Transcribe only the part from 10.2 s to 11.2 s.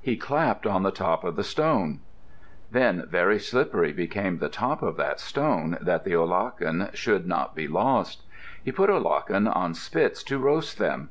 to roast them.